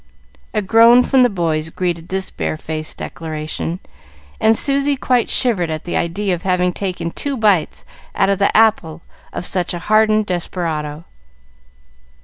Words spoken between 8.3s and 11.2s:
the apple of such a hardened desperado.